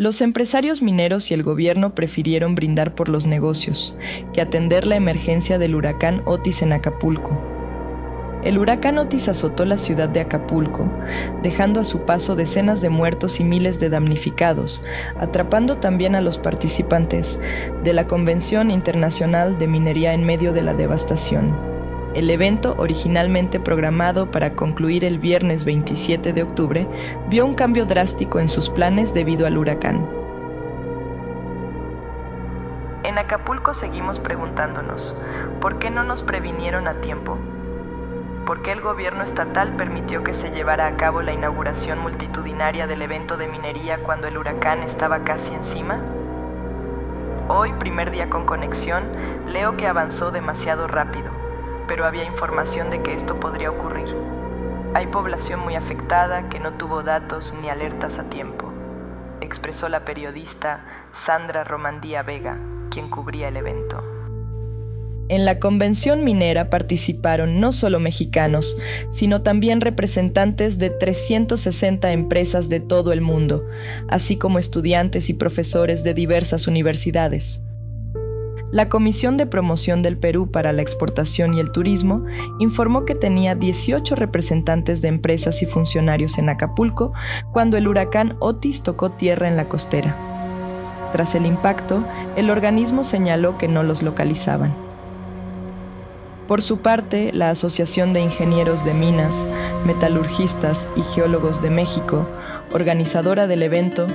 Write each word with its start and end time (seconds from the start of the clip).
Los 0.00 0.22
empresarios 0.22 0.80
mineros 0.80 1.30
y 1.30 1.34
el 1.34 1.42
gobierno 1.42 1.94
prefirieron 1.94 2.54
brindar 2.54 2.94
por 2.94 3.10
los 3.10 3.26
negocios 3.26 3.98
que 4.32 4.40
atender 4.40 4.86
la 4.86 4.96
emergencia 4.96 5.58
del 5.58 5.74
huracán 5.74 6.22
Otis 6.24 6.62
en 6.62 6.72
Acapulco. 6.72 7.38
El 8.42 8.56
huracán 8.56 8.96
Otis 8.96 9.28
azotó 9.28 9.66
la 9.66 9.76
ciudad 9.76 10.08
de 10.08 10.20
Acapulco, 10.20 10.90
dejando 11.42 11.80
a 11.80 11.84
su 11.84 12.06
paso 12.06 12.34
decenas 12.34 12.80
de 12.80 12.88
muertos 12.88 13.40
y 13.40 13.44
miles 13.44 13.78
de 13.78 13.90
damnificados, 13.90 14.82
atrapando 15.18 15.76
también 15.76 16.14
a 16.14 16.22
los 16.22 16.38
participantes 16.38 17.38
de 17.84 17.92
la 17.92 18.06
Convención 18.06 18.70
Internacional 18.70 19.58
de 19.58 19.68
Minería 19.68 20.14
en 20.14 20.24
medio 20.24 20.54
de 20.54 20.62
la 20.62 20.72
devastación. 20.72 21.69
El 22.12 22.28
evento, 22.28 22.74
originalmente 22.76 23.60
programado 23.60 24.32
para 24.32 24.56
concluir 24.56 25.04
el 25.04 25.20
viernes 25.20 25.64
27 25.64 26.32
de 26.32 26.42
octubre, 26.42 26.88
vio 27.28 27.46
un 27.46 27.54
cambio 27.54 27.86
drástico 27.86 28.40
en 28.40 28.48
sus 28.48 28.68
planes 28.68 29.14
debido 29.14 29.46
al 29.46 29.56
huracán. 29.56 30.10
En 33.04 33.16
Acapulco 33.16 33.74
seguimos 33.74 34.18
preguntándonos, 34.18 35.14
¿por 35.60 35.78
qué 35.78 35.90
no 35.90 36.02
nos 36.02 36.24
previnieron 36.24 36.88
a 36.88 37.00
tiempo? 37.00 37.38
¿Por 38.44 38.62
qué 38.62 38.72
el 38.72 38.80
gobierno 38.80 39.22
estatal 39.22 39.76
permitió 39.76 40.24
que 40.24 40.34
se 40.34 40.50
llevara 40.50 40.88
a 40.88 40.96
cabo 40.96 41.22
la 41.22 41.32
inauguración 41.32 42.00
multitudinaria 42.00 42.88
del 42.88 43.02
evento 43.02 43.36
de 43.36 43.46
minería 43.46 44.02
cuando 44.02 44.26
el 44.26 44.36
huracán 44.36 44.82
estaba 44.82 45.22
casi 45.22 45.54
encima? 45.54 46.00
Hoy, 47.46 47.72
primer 47.78 48.10
día 48.10 48.28
con 48.28 48.46
conexión, 48.46 49.04
leo 49.46 49.76
que 49.76 49.86
avanzó 49.86 50.32
demasiado 50.32 50.88
rápido 50.88 51.49
pero 51.90 52.06
había 52.06 52.22
información 52.22 52.88
de 52.88 53.02
que 53.02 53.14
esto 53.14 53.40
podría 53.40 53.68
ocurrir. 53.68 54.06
Hay 54.94 55.08
población 55.08 55.58
muy 55.58 55.74
afectada 55.74 56.48
que 56.48 56.60
no 56.60 56.74
tuvo 56.74 57.02
datos 57.02 57.52
ni 57.60 57.68
alertas 57.68 58.20
a 58.20 58.30
tiempo, 58.30 58.72
expresó 59.40 59.88
la 59.88 60.04
periodista 60.04 60.84
Sandra 61.12 61.64
Romandía 61.64 62.22
Vega, 62.22 62.60
quien 62.92 63.10
cubría 63.10 63.48
el 63.48 63.56
evento. 63.56 64.04
En 65.28 65.44
la 65.44 65.58
convención 65.58 66.22
minera 66.22 66.70
participaron 66.70 67.58
no 67.58 67.72
solo 67.72 67.98
mexicanos, 67.98 68.76
sino 69.10 69.42
también 69.42 69.80
representantes 69.80 70.78
de 70.78 70.90
360 70.90 72.12
empresas 72.12 72.68
de 72.68 72.78
todo 72.78 73.12
el 73.12 73.20
mundo, 73.20 73.64
así 74.08 74.38
como 74.38 74.60
estudiantes 74.60 75.28
y 75.28 75.34
profesores 75.34 76.04
de 76.04 76.14
diversas 76.14 76.68
universidades. 76.68 77.60
La 78.72 78.88
Comisión 78.88 79.36
de 79.36 79.46
Promoción 79.46 80.00
del 80.00 80.16
Perú 80.16 80.48
para 80.48 80.72
la 80.72 80.80
Exportación 80.80 81.54
y 81.54 81.60
el 81.60 81.72
Turismo 81.72 82.24
informó 82.60 83.04
que 83.04 83.16
tenía 83.16 83.56
18 83.56 84.14
representantes 84.14 85.02
de 85.02 85.08
empresas 85.08 85.60
y 85.62 85.66
funcionarios 85.66 86.38
en 86.38 86.48
Acapulco 86.48 87.12
cuando 87.50 87.76
el 87.76 87.88
huracán 87.88 88.36
Otis 88.38 88.84
tocó 88.84 89.10
tierra 89.10 89.48
en 89.48 89.56
la 89.56 89.68
costera. 89.68 90.14
Tras 91.10 91.34
el 91.34 91.46
impacto, 91.46 92.04
el 92.36 92.48
organismo 92.48 93.02
señaló 93.02 93.58
que 93.58 93.66
no 93.66 93.82
los 93.82 94.04
localizaban. 94.04 94.72
Por 96.46 96.62
su 96.62 96.78
parte, 96.78 97.32
la 97.32 97.50
Asociación 97.50 98.12
de 98.12 98.20
Ingenieros 98.20 98.84
de 98.84 98.94
Minas, 98.94 99.46
Metalurgistas 99.84 100.88
y 100.94 101.02
Geólogos 101.02 101.60
de 101.60 101.70
México, 101.70 102.28
organizadora 102.72 103.48
del 103.48 103.64
evento, 103.64 104.06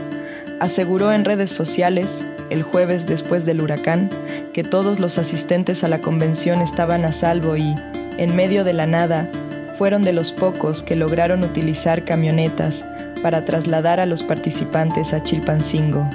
aseguró 0.61 1.11
en 1.11 1.25
redes 1.25 1.51
sociales 1.51 2.23
el 2.49 2.63
jueves 2.63 3.05
después 3.05 3.45
del 3.45 3.61
huracán, 3.61 4.09
que 4.53 4.63
todos 4.63 4.99
los 4.99 5.17
asistentes 5.17 5.83
a 5.83 5.87
la 5.87 6.01
convención 6.01 6.61
estaban 6.61 7.05
a 7.05 7.11
salvo 7.11 7.57
y, 7.57 7.75
en 8.17 8.35
medio 8.35 8.63
de 8.63 8.73
la 8.73 8.85
nada, 8.85 9.29
fueron 9.77 10.03
de 10.03 10.13
los 10.13 10.31
pocos 10.31 10.83
que 10.83 10.95
lograron 10.95 11.43
utilizar 11.43 12.05
camionetas 12.05 12.85
para 13.21 13.43
trasladar 13.43 13.99
a 13.99 14.05
los 14.05 14.23
participantes 14.23 15.13
a 15.13 15.23
Chilpancingo. 15.23 16.07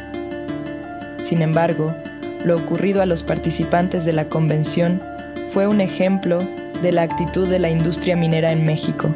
Sin 1.23 1.43
embargo, 1.43 1.95
lo 2.45 2.57
ocurrido 2.57 3.03
a 3.03 3.07
los 3.07 3.23
participantes 3.23 4.05
de 4.05 4.13
la 4.13 4.27
convención 4.27 5.03
fue 5.51 5.67
un 5.67 5.81
ejemplo 5.81 6.47
de 6.81 6.93
la 6.93 7.03
actitud 7.03 7.49
de 7.49 7.59
la 7.59 7.69
industria 7.69 8.17
minera 8.17 8.53
en 8.53 8.65
México. 8.65 9.15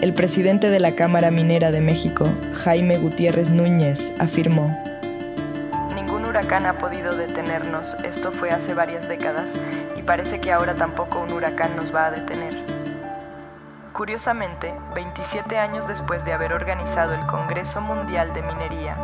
El 0.00 0.12
presidente 0.12 0.68
de 0.68 0.78
la 0.78 0.94
Cámara 0.94 1.30
Minera 1.30 1.70
de 1.70 1.80
México, 1.80 2.28
Jaime 2.52 2.98
Gutiérrez 2.98 3.50
Núñez, 3.50 4.12
afirmó, 4.18 4.76
huracán 6.38 6.66
ha 6.66 6.78
podido 6.78 7.16
detenernos, 7.16 7.96
esto 8.04 8.30
fue 8.30 8.52
hace 8.52 8.72
varias 8.72 9.08
décadas 9.08 9.54
y 9.96 10.02
parece 10.02 10.40
que 10.40 10.52
ahora 10.52 10.76
tampoco 10.76 11.18
un 11.18 11.32
huracán 11.32 11.74
nos 11.74 11.92
va 11.92 12.06
a 12.06 12.10
detener. 12.12 12.54
Curiosamente, 13.92 14.72
27 14.94 15.58
años 15.58 15.88
después 15.88 16.24
de 16.24 16.32
haber 16.32 16.52
organizado 16.52 17.12
el 17.12 17.26
Congreso 17.26 17.80
Mundial 17.80 18.32
de 18.34 18.42
Minería, 18.42 18.96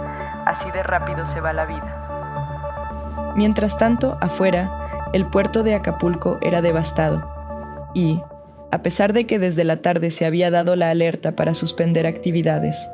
así 0.46 0.70
de 0.70 0.84
rápido 0.84 1.26
se 1.26 1.40
va 1.40 1.52
la 1.52 1.66
vida. 1.66 3.32
Mientras 3.34 3.76
tanto, 3.78 4.16
afuera, 4.20 5.10
el 5.12 5.26
puerto 5.26 5.64
de 5.64 5.74
Acapulco 5.74 6.38
era 6.40 6.62
devastado 6.62 7.28
y, 7.94 8.22
a 8.70 8.80
pesar 8.82 9.12
de 9.12 9.26
que 9.26 9.40
desde 9.40 9.64
la 9.64 9.82
tarde 9.82 10.12
se 10.12 10.24
había 10.24 10.52
dado 10.52 10.76
la 10.76 10.90
alerta 10.90 11.34
para 11.34 11.54
suspender 11.54 12.06
actividades, 12.06 12.88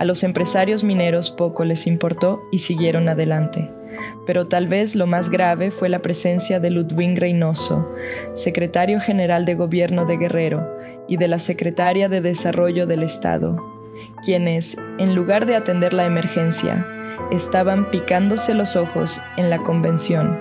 a 0.00 0.04
los 0.04 0.24
empresarios 0.24 0.82
mineros 0.82 1.30
poco 1.30 1.64
les 1.64 1.86
importó 1.86 2.42
y 2.50 2.58
siguieron 2.58 3.08
adelante 3.08 3.70
pero 4.26 4.46
tal 4.46 4.68
vez 4.68 4.94
lo 4.94 5.06
más 5.06 5.30
grave 5.30 5.70
fue 5.70 5.88
la 5.88 6.00
presencia 6.00 6.60
de 6.60 6.70
Ludwig 6.70 7.18
Reynoso, 7.18 7.94
secretario 8.34 9.00
general 9.00 9.44
de 9.44 9.54
gobierno 9.54 10.04
de 10.04 10.16
Guerrero, 10.16 10.66
y 11.08 11.16
de 11.16 11.28
la 11.28 11.38
secretaria 11.38 12.08
de 12.08 12.20
Desarrollo 12.20 12.86
del 12.86 13.02
Estado, 13.02 13.62
quienes, 14.24 14.76
en 14.98 15.14
lugar 15.14 15.46
de 15.46 15.56
atender 15.56 15.92
la 15.92 16.06
emergencia, 16.06 16.86
estaban 17.30 17.90
picándose 17.90 18.54
los 18.54 18.76
ojos 18.76 19.20
en 19.36 19.50
la 19.50 19.58
convención. 19.58 20.36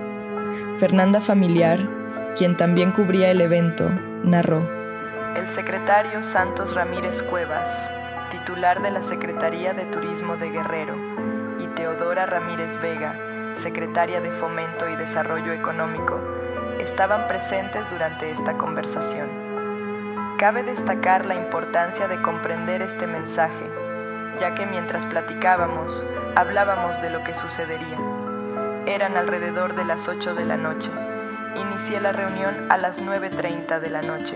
Fernanda 0.80 1.22
Familiar, 1.22 1.80
quien 2.38 2.58
también 2.58 2.92
cubría 2.92 3.32
el 3.32 3.42
evento, 3.42 3.90
narró. 4.24 4.62
El 5.36 5.50
secretario 5.50 6.24
Santos 6.24 6.74
Ramírez 6.76 7.24
Cuevas, 7.24 7.90
titular 8.32 8.82
de 8.82 8.92
la 8.92 9.04
Secretaría 9.04 9.74
de 9.74 9.86
Turismo 9.86 10.38
de 10.38 10.50
Guerrero, 10.50 10.96
y 11.60 11.68
Teodora 11.76 12.26
Ramírez 12.26 12.80
Vega, 12.82 13.16
secretaria 13.56 14.22
de 14.22 14.32
Fomento 14.32 14.90
y 14.90 14.96
Desarrollo 14.96 15.54
Económico, 15.54 16.20
estaban 16.80 17.28
presentes 17.28 17.90
durante 17.90 18.30
esta 18.32 18.58
conversación. 18.58 19.30
Cabe 20.38 20.64
destacar 20.64 21.26
la 21.26 21.36
importancia 21.36 22.08
de 22.08 22.22
comprender 22.22 22.82
este 22.82 23.08
mensaje, 23.08 23.66
ya 24.38 24.56
que 24.56 24.66
mientras 24.66 25.06
platicábamos, 25.06 26.06
hablábamos 26.36 27.02
de 27.02 27.10
lo 27.10 27.24
que 27.24 27.34
sucedería. 27.34 27.98
Eran 28.86 29.16
alrededor 29.16 29.76
de 29.76 29.86
las 29.86 30.08
8 30.08 30.36
de 30.36 30.46
la 30.46 30.58
noche. 30.58 30.92
Inicié 31.56 32.02
la 32.02 32.12
reunión 32.12 32.72
a 32.72 32.78
las 32.78 33.02
9.30 33.02 33.80
de 33.80 33.90
la 33.90 34.02
noche 34.02 34.36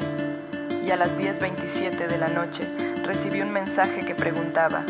y 0.86 0.92
a 0.92 0.96
las 0.96 1.10
10.27 1.18 2.08
de 2.08 2.18
la 2.18 2.28
noche 2.28 2.66
recibí 3.04 3.42
un 3.42 3.52
mensaje 3.52 4.06
que 4.06 4.16
preguntaba, 4.16 4.84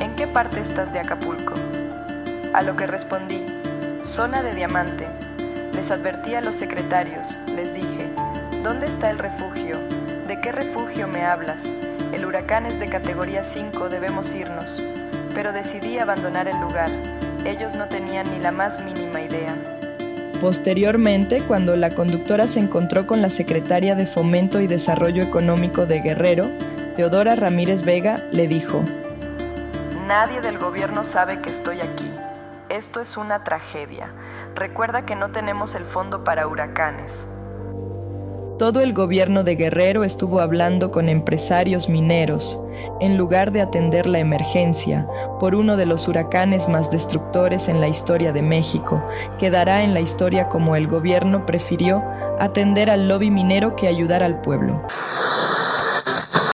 ¿en 0.00 0.14
qué 0.16 0.26
parte 0.26 0.60
estás 0.60 0.92
de 0.92 1.00
Acapulco? 1.00 1.54
A 2.52 2.60
lo 2.60 2.76
que 2.76 2.86
respondí, 2.86 3.46
zona 4.04 4.42
de 4.42 4.54
diamante. 4.54 5.06
Les 5.72 5.90
advertí 5.90 6.34
a 6.34 6.42
los 6.42 6.54
secretarios, 6.54 7.38
les 7.56 7.72
dije, 7.72 8.10
¿dónde 8.62 8.88
está 8.88 9.08
el 9.08 9.18
refugio? 9.18 9.78
¿De 10.28 10.38
qué 10.38 10.52
refugio 10.52 11.08
me 11.08 11.24
hablas? 11.24 11.62
El 12.12 12.26
huracán 12.26 12.66
es 12.66 12.78
de 12.78 12.90
categoría 12.90 13.42
5, 13.42 13.88
debemos 13.88 14.34
irnos. 14.34 14.82
Pero 15.34 15.54
decidí 15.54 15.98
abandonar 15.98 16.46
el 16.46 16.60
lugar. 16.60 16.90
Ellos 17.46 17.74
no 17.74 17.88
tenían 17.88 18.30
ni 18.30 18.38
la 18.38 18.52
más 18.52 18.78
mínima 18.84 19.22
idea. 19.22 19.56
Posteriormente, 20.38 21.42
cuando 21.46 21.74
la 21.74 21.94
conductora 21.94 22.46
se 22.46 22.58
encontró 22.58 23.06
con 23.06 23.22
la 23.22 23.30
secretaria 23.30 23.94
de 23.94 24.04
Fomento 24.04 24.60
y 24.60 24.66
Desarrollo 24.66 25.22
Económico 25.22 25.86
de 25.86 26.00
Guerrero, 26.00 26.50
Teodora 26.96 27.34
Ramírez 27.34 27.82
Vega, 27.82 28.22
le 28.30 28.46
dijo, 28.46 28.84
Nadie 30.06 30.42
del 30.42 30.58
gobierno 30.58 31.02
sabe 31.02 31.40
que 31.40 31.48
estoy 31.48 31.80
aquí. 31.80 32.12
Esto 32.72 33.02
es 33.02 33.18
una 33.18 33.44
tragedia. 33.44 34.10
Recuerda 34.54 35.04
que 35.04 35.14
no 35.14 35.30
tenemos 35.30 35.74
el 35.74 35.84
fondo 35.84 36.24
para 36.24 36.46
huracanes. 36.46 37.26
Todo 38.58 38.80
el 38.80 38.94
gobierno 38.94 39.44
de 39.44 39.56
Guerrero 39.56 40.04
estuvo 40.04 40.40
hablando 40.40 40.90
con 40.90 41.10
empresarios 41.10 41.90
mineros, 41.90 42.58
en 42.98 43.18
lugar 43.18 43.52
de 43.52 43.60
atender 43.60 44.06
la 44.06 44.20
emergencia 44.20 45.06
por 45.38 45.54
uno 45.54 45.76
de 45.76 45.84
los 45.84 46.08
huracanes 46.08 46.66
más 46.66 46.90
destructores 46.90 47.68
en 47.68 47.78
la 47.78 47.88
historia 47.88 48.32
de 48.32 48.40
México, 48.40 49.04
quedará 49.38 49.82
en 49.82 49.92
la 49.92 50.00
historia 50.00 50.48
como 50.48 50.74
el 50.74 50.88
gobierno 50.88 51.44
prefirió 51.44 52.02
atender 52.40 52.88
al 52.88 53.06
lobby 53.06 53.30
minero 53.30 53.76
que 53.76 53.86
ayudar 53.86 54.22
al 54.22 54.40
pueblo. 54.40 54.82